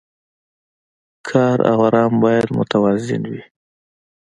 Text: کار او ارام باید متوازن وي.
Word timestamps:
کار 1.27 1.57
او 1.71 1.79
ارام 1.87 2.13
باید 2.23 2.47
متوازن 2.57 3.23
وي. 3.31 3.41